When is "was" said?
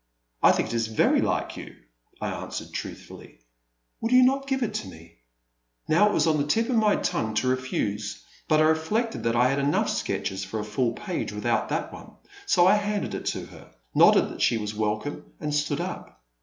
6.13-6.25, 14.57-14.73